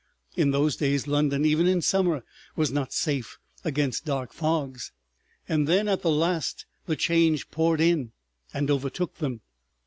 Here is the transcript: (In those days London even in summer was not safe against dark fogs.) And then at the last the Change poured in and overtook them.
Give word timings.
(In 0.35 0.49
those 0.49 0.75
days 0.77 1.05
London 1.05 1.45
even 1.45 1.67
in 1.67 1.79
summer 1.79 2.23
was 2.55 2.71
not 2.71 2.91
safe 2.91 3.37
against 3.63 4.03
dark 4.03 4.33
fogs.) 4.33 4.91
And 5.47 5.67
then 5.67 5.87
at 5.87 6.01
the 6.01 6.09
last 6.09 6.65
the 6.87 6.95
Change 6.95 7.51
poured 7.51 7.79
in 7.81 8.11
and 8.51 8.71
overtook 8.71 9.17
them. 9.19 9.41